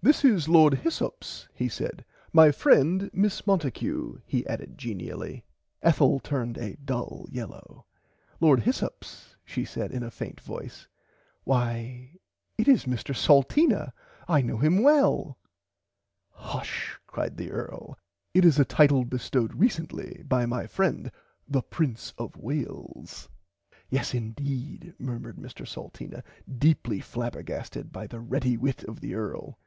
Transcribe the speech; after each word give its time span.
This 0.00 0.24
is 0.24 0.48
Lord 0.48 0.74
Hyssops 0.74 1.48
he 1.52 1.68
said 1.68 2.04
my 2.32 2.52
friend 2.52 3.10
Miss 3.12 3.44
Monticue 3.48 4.20
he 4.24 4.46
added 4.46 4.78
genially. 4.78 5.44
Ethel 5.82 6.20
turned 6.20 6.56
a 6.56 6.76
dull 6.76 7.26
yellaw. 7.32 7.82
Lord 8.38 8.60
Hyssops 8.60 9.34
she 9.44 9.64
said 9.64 9.90
in 9.90 10.04
a 10.04 10.10
faint 10.12 10.40
voice 10.40 10.86
why 11.42 12.12
it 12.56 12.68
is 12.68 12.84
Mr 12.84 13.12
Salteena 13.12 13.92
I 14.28 14.40
know 14.40 14.58
him 14.58 14.84
well. 14.84 15.36
[Pg 16.30 16.40
83] 16.40 16.44
Hush 16.52 16.98
cried 17.08 17.36
the 17.36 17.50
Earl 17.50 17.98
it 18.34 18.44
is 18.44 18.60
a 18.60 18.64
title 18.64 19.04
bestowd 19.04 19.52
recently 19.56 20.22
by 20.28 20.46
my 20.46 20.68
friend 20.68 21.10
the 21.48 21.62
Prince 21.62 22.14
of 22.16 22.36
Wales. 22.36 23.28
Yes 23.90 24.14
indeed 24.14 24.94
murmered 25.00 25.38
Mr 25.38 25.66
Salteena 25.66 26.22
deeply 26.48 27.00
flabbergasted 27.00 27.90
by 27.90 28.06
the 28.06 28.20
ready 28.20 28.56
wit 28.56 28.84
of 28.84 29.00
the 29.00 29.16
earl. 29.16 29.58